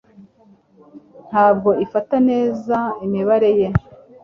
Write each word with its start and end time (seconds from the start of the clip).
Ntabwo 1.29 1.69
ifata 1.85 2.15
neza 2.29 2.77
imibare 3.05 3.49
ye 3.59 3.67